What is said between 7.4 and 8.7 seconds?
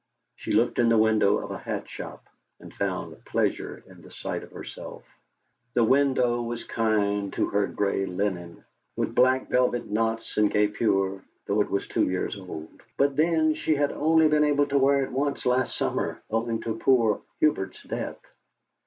her grey linen,